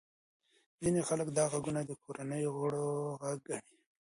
[0.81, 2.87] ځینې خلک دا غږونه د کورنۍ غړو
[3.21, 3.75] غږ ګڼي.